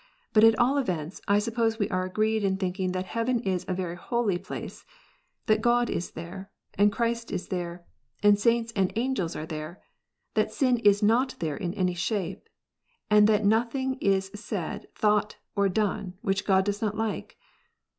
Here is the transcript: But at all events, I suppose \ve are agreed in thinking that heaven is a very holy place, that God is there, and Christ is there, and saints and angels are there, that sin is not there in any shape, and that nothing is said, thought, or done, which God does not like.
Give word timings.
But 0.33 0.43
at 0.43 0.57
all 0.57 0.79
events, 0.79 1.21
I 1.27 1.37
suppose 1.37 1.75
\ve 1.75 1.87
are 1.91 2.05
agreed 2.05 2.43
in 2.43 2.57
thinking 2.57 2.91
that 2.93 3.05
heaven 3.05 3.39
is 3.41 3.63
a 3.67 3.75
very 3.75 3.95
holy 3.95 4.39
place, 4.39 4.83
that 5.45 5.61
God 5.61 5.91
is 5.91 6.13
there, 6.13 6.49
and 6.73 6.91
Christ 6.91 7.31
is 7.31 7.49
there, 7.49 7.85
and 8.23 8.39
saints 8.39 8.73
and 8.75 8.91
angels 8.95 9.35
are 9.35 9.45
there, 9.45 9.79
that 10.33 10.51
sin 10.51 10.79
is 10.79 11.03
not 11.03 11.35
there 11.37 11.55
in 11.55 11.75
any 11.75 11.93
shape, 11.93 12.49
and 13.11 13.27
that 13.29 13.45
nothing 13.45 13.99
is 14.01 14.31
said, 14.33 14.87
thought, 14.95 15.35
or 15.55 15.69
done, 15.69 16.15
which 16.23 16.45
God 16.47 16.65
does 16.65 16.81
not 16.81 16.97
like. 16.97 17.37